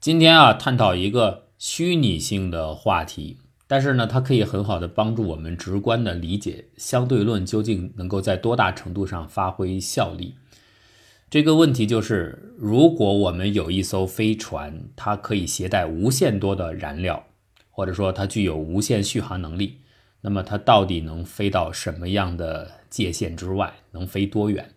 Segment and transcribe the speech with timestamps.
[0.00, 10.36] 今天啊，探讨一个虚拟性的话题，但是呢，它可以很好的帮助我们直观的理解相对论究竟能够在多大程度上发挥效力。
[11.28, 17.24] 这个问题就是，如果我们有一艘飞船，它可以携带无限多的燃料，
[17.68, 19.78] 或者说它具有无限续航能力，
[20.20, 23.74] 那么它到底能飞到什么样的界限之外？
[23.90, 24.74] 能飞多远？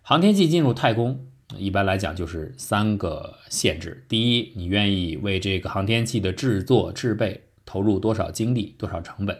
[0.00, 1.28] 航天器进入太空。
[1.58, 9.36] 一般来讲就是三个限制：第一，你愿意为这个航天器的制作制备投入多少精力、多少成本；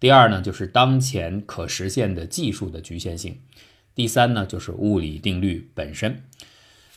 [0.00, 3.34] 第二呢，就是当前可实现的技术的局限性；
[3.94, 6.22] 第三呢，就是物理定律本身。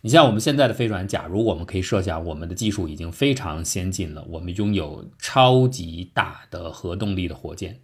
[0.02, 7.80] 你像我们现在的飞船，假如我们可以设想，我们的技术已经非常先进了，我们拥有超级大的核动力的火箭，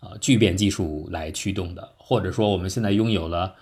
[0.00, 3.54] 啊，聚变技术来驱动的，或者说我们现在拥有了。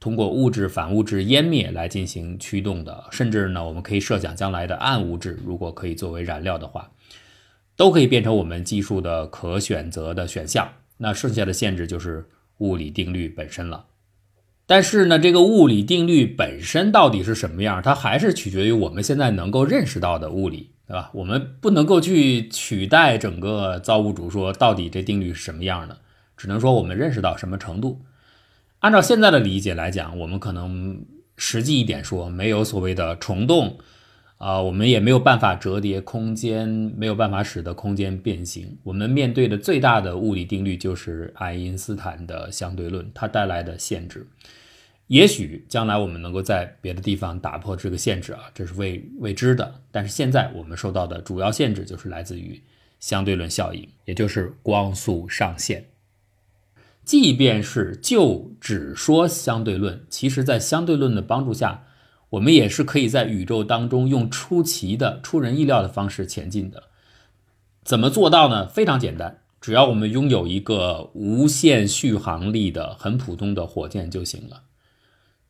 [0.00, 6.90] 通过物质反物质湮灭来进行驱动的，甚至呢，我们可以设想将来的暗物质，如果可以作为燃料的话，
[7.76, 10.66] 都可以变成我们技术的可选择的选项。
[10.96, 12.26] 那剩下的限制就是
[12.58, 13.84] 物理定律本身了。
[14.64, 21.10] 但是呢，这个物理定律本身到底是什么样，它还是取决于我们现在能够认识到的物理，对吧？
[21.12, 25.98] 我们不能够去取代整个造物主说到底这定律是什么样的，
[26.36, 28.00] 只能说我们认识到什么程度。
[28.80, 31.04] 按照现在的理解来讲，我们可能
[31.36, 33.78] 实际一点说，没有所谓的虫洞，
[34.38, 38.78] 啊，我们也没有办法折叠空间，没有办法使得空间变形。
[38.82, 44.26] 我们面对的最大的物理定律就是爱因斯坦的相对论，它带来的限制。
[45.08, 49.74] 也许将来我们能够在别的地方打破这个限制啊，这是未未知的。
[49.90, 52.62] 但是现在我们受到的主要限制就是来自于
[52.98, 55.84] 相对论效应，也就是光速上限。
[57.04, 61.84] 即便是就只说相对论，其实，在相对论的帮助下，
[62.30, 66.84] 我们也是可以在宇宙当中用出奇的、出人意料的方式前进的。
[67.82, 68.68] 怎么做到呢？
[68.68, 74.62] 非常简单，只要我们拥有一个无限续航力的很普通的火箭就行了。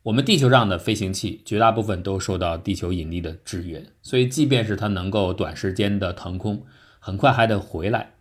[0.03, 6.65] 我们地球上的飞行器绝大部分都受到地球引力的制约，所以即便是它能够短时间的腾空，
[6.99, 8.13] 很快还得回来。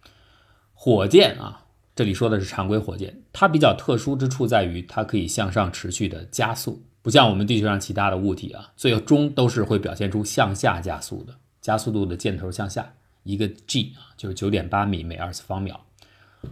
[0.74, 1.68] 火箭啊。
[2.00, 12.90] 这里说的是常规火箭，它比较特殊之处在于它可以向上持续的加速，不像我们地球上其他的物体啊，最终都是会表现出向下加速的，加速度的箭头向下，
[13.22, 15.78] 一个 g 啊，就是九点八米每二次方秒。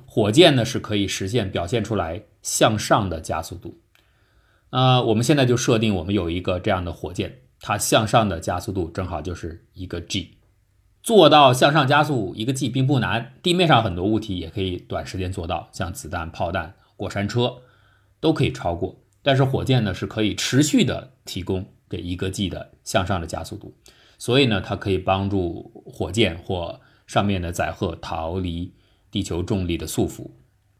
[0.05, 3.75] 火箭呢是可以实现表现出来向上的加速度。
[4.69, 10.37] 呃，我们现在就设定我们有一个这样的火箭，它向上的加速度正好就是一个 g。
[11.09, 17.63] 做到向上加速一个 g 并不难，地面上很多物体也可以短时间做到，像子弹、炮弹、过山车
[18.21, 18.95] 都可以超过。
[19.23, 23.75] 但是火箭呢是可以持续的提供这一个 g 的向上的加速度，
[24.19, 28.75] 所以呢它可以帮助火箭或上面的载荷逃离
[29.11, 30.31] 地球重力的束缚。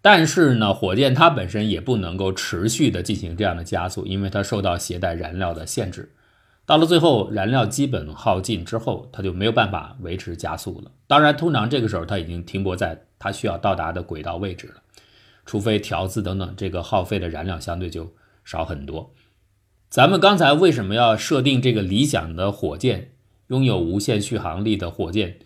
[0.03, 6.13] 但是呢，火箭它本身也不能够持续的进行这样的加速，因为它受到携带燃料的限制。
[6.69, 10.91] 到了最后，燃料基本耗尽之后，它就没有办法维持加速了。
[11.07, 14.75] 当然，通常这个时候它已经停泊在它需要到达的轨道位置了，
[15.47, 18.13] 除非调姿等等，这个耗费的燃料相对就
[18.45, 19.15] 少很多。
[19.89, 23.13] 咱们刚才为什么要设定这个理想的火箭，
[23.47, 25.39] 拥有无限续航力的火箭，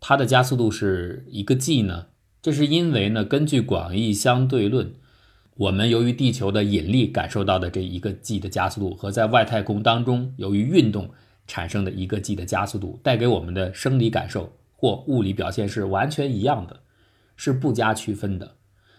[0.00, 2.06] 它的加速度是一个 g 呢？
[2.40, 4.94] 这是因为呢，根据广义相对论。
[5.62, 11.08] 我们由于地球的引力感受到的这一个 g 的加速度，和在外太空当中由于运动
[11.46, 16.80] 产生的一个 g 的加速度，带给我们的生理感受或物理表现是完全一样的，
[17.36, 18.56] 是不加区分的。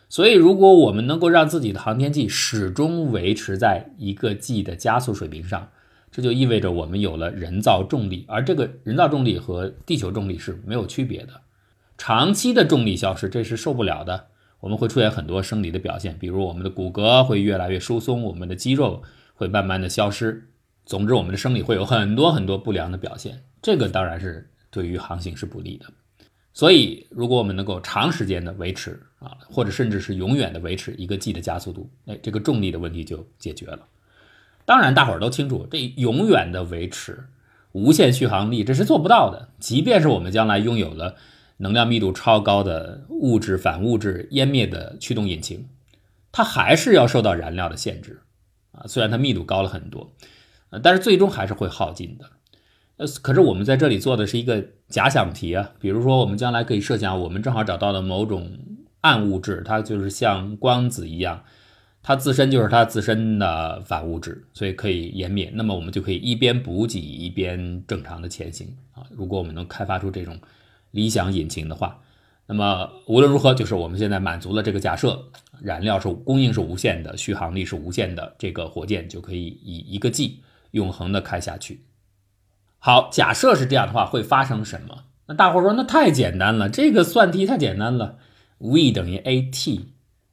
[0.08, 5.70] 所以，如果我们能够让自己的航天器始终维持在一个 g 的加速水平上，
[6.14, 11.42] 这就意味着我们有了人造重力，而这个人造重力和地球重力是没有区别的。
[11.98, 14.28] 长期的重力消失，这是受不了的。
[14.64, 19.04] 我们会出现很多生理的表现，比如我们的骨骼会越来越疏松，我们的肌肉
[19.34, 20.48] 会慢慢的消失。
[20.86, 23.44] 总之，我们的生理会有很多很多不良的表现。
[23.62, 25.88] 这个当然是对于航行是不利的。
[26.54, 33.80] 所以，如果我们能够长时间的维持啊，或者甚至是永远的维持一个 g 的加速度，哎，这个重力的问题就解决了。
[34.64, 37.26] 当然，大伙儿都清楚，这永远的维持
[37.74, 39.50] 无限续航力这是做不到的。
[39.60, 41.18] 即便是我们将来拥有了。
[41.64, 45.66] 能量密度超高的物质反物质湮灭的驱动引擎，
[46.32, 48.20] 它还是要受到燃料的限制
[48.74, 48.84] 啊。
[48.86, 50.14] 虽然它密度高了很多，
[50.72, 52.30] 呃，但是最终还是会耗尽的。
[52.98, 55.72] 呃，可是我们在这里做的是一个假想题啊。
[55.80, 58.52] 比如说，我们将来可以设想，我们正好找到了某种
[59.00, 61.46] 暗物质，它就是像光子一样，
[62.02, 65.50] 它自身就是它自身的反物质，所以可以湮灭。
[65.56, 69.08] 那么我们就可以一边补给一边正常的前行啊。
[69.12, 70.38] 如果我们能开发出这种
[70.94, 72.00] 理想引擎的话，
[72.46, 75.26] 那么无论如何，就是我们现在满足了这个假设，
[75.60, 81.82] 燃料是供应是无限的，续航力是无限的，这个火箭就可以以一个 G 永恒的开下去。
[82.78, 85.06] 好，假设是这样的话，会发生什么？
[85.26, 88.20] 那大伙说，那太简单了，这个算题太简单了
[88.60, 89.82] ，v 等于 at。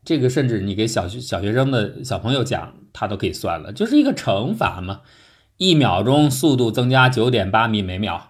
[0.05, 5.01] 这个甚至你给小学小学生的小朋友讲，他都可以算了，就是一个乘法嘛。
[5.59, 8.30] 一秒钟速度增加九点八米每秒，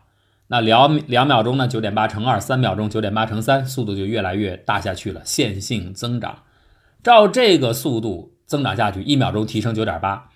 [0.52, 1.68] 那两两秒钟呢？
[1.68, 6.38] 九点八乘二，三秒钟九点八乘三，速度就越来越大下去了，线性增长。
[7.04, 10.28] 照这个速度增长下去，一秒钟提升九点八，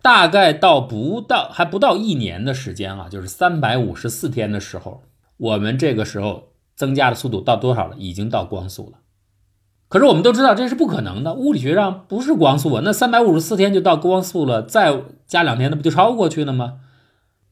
[0.00, 5.02] 大概到不到还不到一年的时间啊，就是三百五十四天的时候，
[5.36, 7.96] 我们这个时候增加的速度到多少了？
[7.98, 8.98] 已经到光速了。
[9.88, 12.82] 可是我们都知道这是不可能的，物理学上不是光速啊。
[12.84, 16.74] 那三百五十四天就到光速了，再加两天，那不就超过去了吗？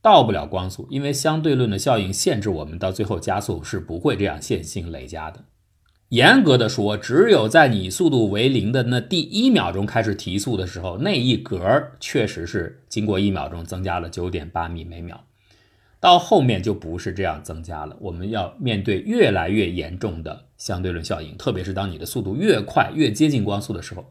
[0.09, 5.45] 到不了光速，因为相对论的效应限制我们到最后加速是不会这样线性累加的。
[6.09, 11.61] 严格的说，只有在你速度为零的那第一秒钟开始提速的时候，那一格
[12.01, 15.23] 确实是经过一秒钟增加了九点八米每秒。
[16.01, 24.11] 到后面就不是这样增加了，我们要面对越来越严重的相对论效应，特别是当你的速度越快、越接近光速的时候，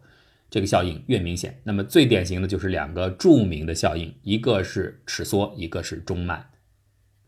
[0.50, 1.60] 这个效应越明显。
[1.64, 6.50] 那么最典型的就是两个著名的效应，一个是尺缩，一个是中慢。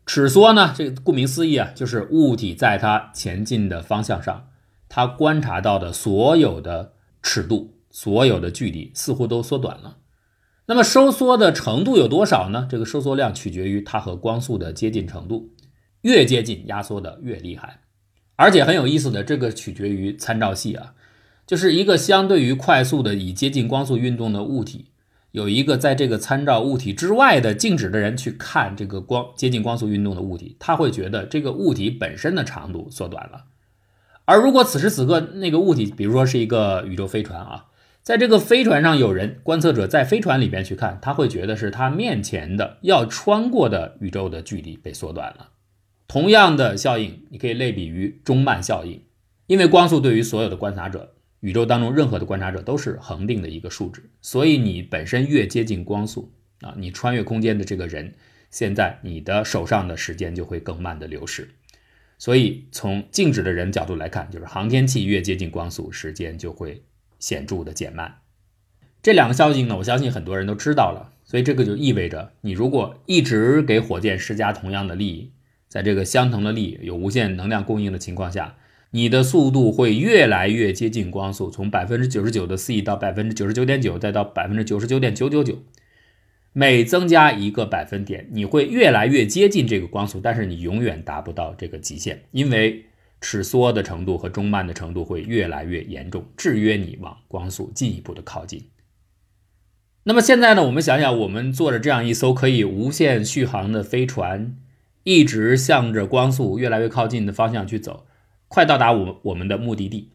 [0.06, 4.48] 尺缩呢，这个顾名思义啊，就是物体在它前进的方向上，
[4.88, 9.98] 它观察到的所有的尺度、所有的距离似乎都缩短了。
[10.66, 12.66] 那么收缩的程度有多少呢？
[12.70, 15.50] 这个收缩量取决于它和光速的接近程度，
[16.02, 17.80] 越接近压缩的越厉害。
[18.36, 20.94] 而且很有意思的，这个取决于参照系啊，
[21.50, 24.84] 就是一个相对于快速的以接近光速运动的物体，
[25.32, 33.46] 有一个在这个参照物体之外的静止的人去看这个光接近光速运动的物体，他会觉得这个物体本身的长度缩短了。
[34.26, 37.64] 而如果此时此刻那个物体，比如说是一个宇宙飞船啊。
[38.00, 45.48] 在这个飞船上有人，观测者在飞船里边去看，他会觉得是他面前的要穿过的宇宙的距离被缩短了。
[46.06, 49.02] 同样的效应，你可以类比于中慢效应，
[49.48, 58.14] 因为光速对于所有的观察者，宇宙当中任何的观察者都是恒定的一个数值，所以你本身越接近光速啊，你穿越空间的这个人，
[58.50, 61.50] 现在你的手上的时间就会更慢的流逝。
[62.18, 66.82] 所以从静止的人角度来看，就是航天器越接近光速，时间就会。
[67.20, 68.20] 显著的减慢，
[69.02, 71.12] 这两个消息呢，我相信很多人都知道了。
[71.22, 75.34] 所以这个就意味着，你如果一直给火箭施加同样的力，
[75.68, 78.56] 在这个相同的力有无限能量供应的情况下，
[78.90, 85.58] 你的速度会越来越接近光速，从百分之九十九的 c 到百分之九十九点九，再到百分之九十九点九九九，
[86.52, 92.86] 每增加一个百分点，你会越来越接近这个光速，但是你永远达不到这个极限，因为。
[93.22, 98.70] 尺缩的程度和中慢的程度会越来越严重，制约你往光速进一步的靠近。
[100.04, 100.64] 那么现在呢？
[100.64, 104.56] 我们想想，我们坐着这样一艘可以无限续航的飞船，
[105.02, 108.06] 一直向着光速越来越靠近的方向去走，
[108.50, 110.10] 快到达我我们的目的地。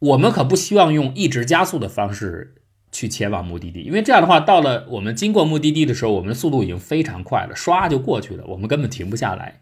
[0.00, 2.56] 我们可不希望用一直加速的方式
[2.90, 9.60] 去前往目的地，因为这样的话，到了我们经过目的地的时候，我们的速度已经非常快了，唰就过去了，我们根本停不下来。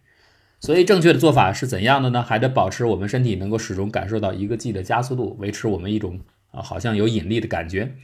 [0.59, 2.23] 所以正确的做法是怎样的呢？
[2.23, 7.95] 还得保持我们身体能够始终感受到一个 g 的加速度，维持我们一种啊好像有引力的感觉。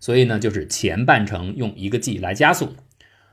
[0.00, 2.74] 所以呢，就是前半程用一个 g 来加速，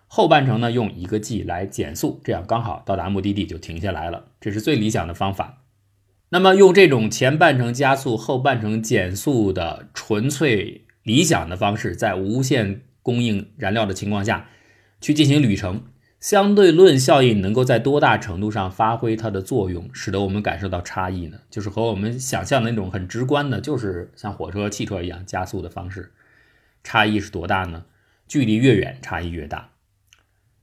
[0.08, 4.26] 后半程呢用一个 g 来减速，这样刚好到达目的地就停下来了。
[4.40, 5.59] 这是最理想的方法。
[6.30, 14.48] 那么用这种前半程加速、后半程减速的纯粹理想的方式，在无限供应燃料的情况下
[15.02, 15.84] 去进行旅程。
[16.20, 21.40] 相对论效应能够在多大程度上发挥它的作用，使得我们感受到差异呢？
[21.50, 26.12] 就是和我们想象的那种很直观的，就是像火车、汽车一样加速的方式，
[26.84, 27.86] 差异是多大呢？
[28.28, 29.70] 距离越远，差异越大。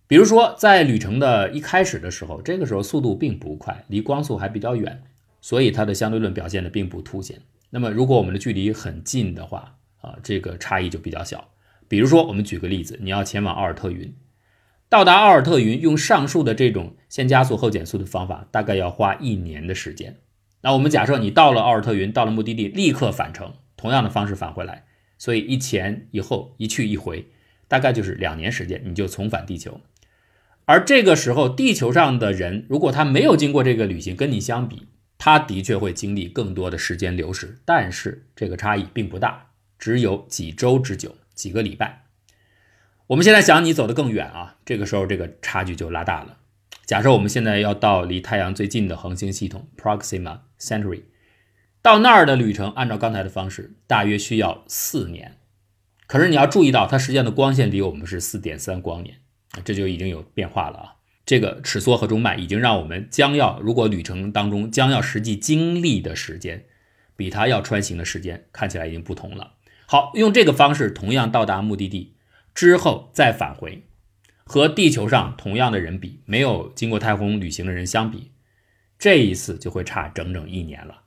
[0.07, 5.03] 比如说，在旅程的一开始的时候，这个时候速度并不快，离光速还比较远，
[5.41, 7.41] 所以它的相对论表现的并不凸显。
[7.71, 11.49] 那么，如果我们的距离很近的话，啊，这个差异就比较小。
[11.89, 14.15] 比如说，我们举个例子，你要前往奥尔特云。
[14.89, 20.19] 到达奥尔特云，用上述的这种先加速后减速的方法，大概要花一年的时间。
[20.63, 24.85] 那我们假设你到了奥尔特云，到了目的地，立刻返程，同样的方式返回来，
[25.19, 27.27] 所以一前一后，一去一回，
[27.67, 29.81] 大概就是两年时间，你就重返地球。
[30.65, 34.87] 而这个时候，地球上的人如果他没有经过这个旅行，跟你相比，
[35.19, 42.05] 它的确会经历更多的时间流逝，但是这个差异并不大只有几周之久，几个礼拜。
[43.09, 46.39] 我们现在想你走得更远啊，这个时候这个差距就拉大了。
[46.85, 51.03] 假设我们现在要到离太阳最近的恒星系统 Proxima Centauri，
[51.83, 55.39] 到那儿的旅程，按照刚才的方式，大约需要四年。
[56.07, 59.17] 可是你要注意到，它实际上的光线离我们是四点三光年，
[59.65, 60.96] 这就已经有变化了啊。
[61.27, 66.65] 这个尺缩和中脉已经让我们将要，如果旅程当中将要实际经历的时间，
[67.17, 69.55] 比它要穿行的时间看起来已经不同了。
[69.87, 72.15] 好，用这个方式同样到达目的地
[72.55, 73.83] 之后再返回，
[74.45, 78.31] 和地球上同样的人比，没有经过太空旅行的人相比，
[78.97, 81.03] 这一次就会差整整一年了。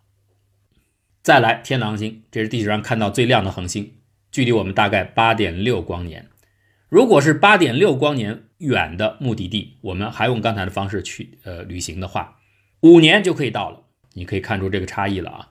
[1.21, 3.93] 再来，天狼星，这是地球上看到最亮的恒星，
[4.31, 6.27] 距离我们大概八点六光年。
[6.89, 12.39] 如果是八点六光年远的目的地，我们还用刚才的方式去呃旅行的话，
[12.81, 13.81] 五年就可以到了。
[14.13, 15.49] 你可以看出这个差异了啊。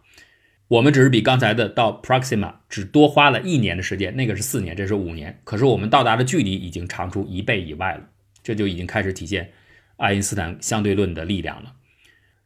[0.68, 5.40] 我们只是比刚才的到 Proxima 只多花了一年的时间，那个是四年，这是五年。
[5.44, 8.02] 可是我们到达的距离已经长出一倍以外了，
[8.42, 9.52] 这就已经开始体现
[9.96, 11.74] 爱因斯坦相对论的力量了。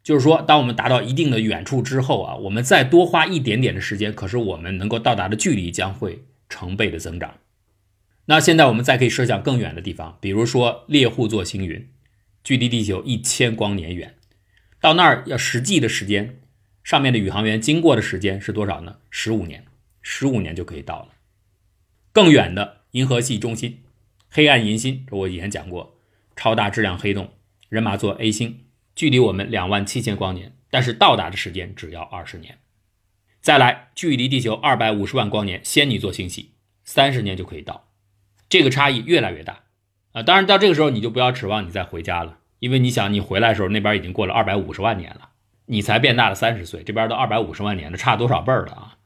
[0.05, 7.35] 就是说，当我们达到一定的远处之后啊，我们再多花一点点的时间，可是我们能够到达的距离将会成倍的增长。
[8.33, 11.91] 那现在我们再可以设想更远的地方，比如说猎户座星云，
[12.43, 14.15] 距离地球一千光年远，
[14.81, 16.41] 到那儿要实际的时间，
[16.83, 19.01] 上面的宇航员经过的时间是多少呢？
[19.11, 19.67] 十五年，
[20.01, 21.09] 十五年就可以到了。
[22.11, 23.83] 更远的银河系中心，
[24.31, 25.99] 黑暗银心，这我以前讲过，
[26.35, 27.35] 超大质量黑洞，
[27.69, 28.61] 人马座 A 星，
[28.95, 32.57] 距离我们两万七千光年，但是到达的时间只要二十年。
[33.43, 37.91] 再来，距离地球二百五十万光年，仙女座星系，三十年就可以到。
[38.53, 39.63] 这个差异越来越大
[40.13, 40.23] 啊！
[40.23, 45.31] 当然，到这个时候你就不要指望你再回家了，因为你想，你回来的时候那边已经过了二百五十万年了，
[45.65, 48.99] 你才变大了三十岁，这边都二百五十万年了，差多少辈儿了啊？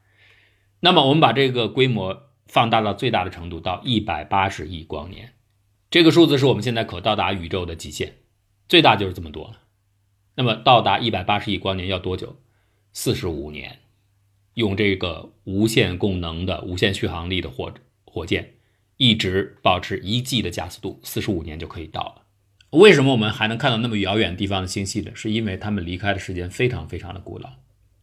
[0.81, 5.31] 那么我们把这个规模放大到最大的程度，到一百八十亿光年，
[5.89, 8.15] 这个数字是我们现在可到达宇宙的极限，
[8.67, 9.59] 最大就是这么多了。
[10.35, 12.35] 那么到达一百八十亿光年要多久？
[12.91, 13.79] 四十五年，
[14.55, 17.73] 用这个无限供能的、无限续航力的火
[18.03, 18.55] 火箭。
[18.97, 22.23] 一直保持一 g 的加速度，四十五年就可以到了。
[22.71, 25.11] 为什么我们还能看到那么遥远地方的星系呢？
[25.15, 27.49] 是因为它们离开的时间非常非常的古老。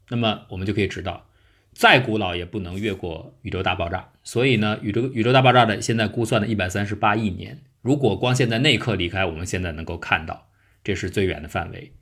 [0.08, 1.26] 那么我们就可以知道，
[1.72, 4.12] 再古老也不能越过宇宙大爆炸。
[4.22, 10.48] 所以呢，宇宙宇宙大爆炸的现在估算的一百三十八亿年，如果光线在那一刻离开，我们现在能够看到，
[10.82, 11.92] 这是最远的范围。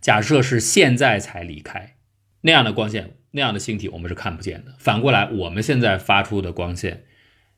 [0.00, 1.96] 假设是现在才离开，
[2.42, 4.74] 那样的光线，那样的星体，我们是看不见的。
[4.78, 7.04] 反过来，我们现在发出的光线。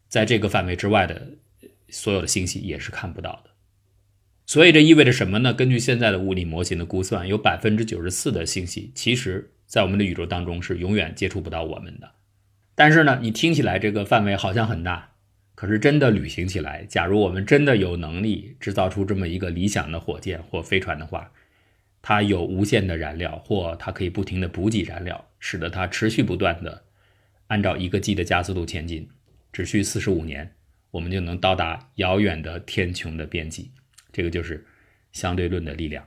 [0.09, 1.35] 在这个范围之外的
[1.91, 3.51] 所有的星系也是看不到的，
[4.47, 5.53] 所以这意味着什么呢？
[5.53, 12.11] 根据现在的物理模型的估算，有百分之九十四的星系，其实在我们的宇宙当中是永远接触不到我们的。
[12.75, 15.13] 但是呢，你听起来这个范围好像很大，
[15.55, 21.33] 可是真的旅行起来，假如我们真的有能力制造出这么一个理想的火箭或飞船的话，
[22.01, 26.85] 它有无限的燃料，或它可以不停的补给燃料，使得它持续不断的
[27.49, 29.09] 按照一个 g 的加速度前进。
[29.53, 30.55] 只需四十五年，
[30.91, 33.73] 我们就能到达遥远的天穹的边际。
[34.13, 34.67] 这个就是
[35.13, 36.07] 相对论的力量。